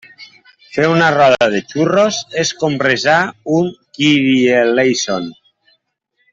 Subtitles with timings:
[0.77, 3.19] Fer una roda de xurros és com resar
[3.59, 5.33] un kyrieleison.